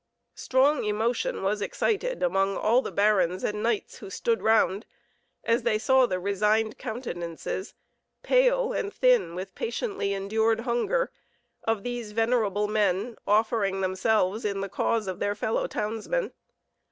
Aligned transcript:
Strong 0.33 0.83
emotion 0.85 1.43
was 1.43 1.61
excited 1.61 2.23
among 2.23 2.57
all 2.57 2.81
the 2.81 2.91
barons 2.91 3.43
and 3.43 3.61
knights 3.61 3.99
who 3.99 4.09
stood 4.09 4.41
round, 4.41 4.87
as 5.43 5.61
they 5.61 5.77
saw 5.77 6.07
the 6.07 6.19
resigned 6.19 6.79
countenances, 6.79 7.75
pale 8.23 8.73
and 8.73 8.91
thin 8.91 9.35
with 9.35 9.53
patiently 9.53 10.11
endured 10.11 10.61
hunger, 10.61 11.11
of 11.65 11.83
these 11.83 12.13
venerable 12.13 12.67
men, 12.67 13.15
offering 13.27 13.81
themselves 13.81 14.43
in 14.43 14.61
the 14.61 14.69
cause 14.69 15.05
of 15.05 15.19
their 15.19 15.35
fellow 15.35 15.67
townsmen. 15.67 16.31